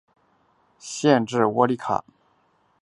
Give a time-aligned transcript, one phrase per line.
[0.79, 2.03] 县治窝利卡。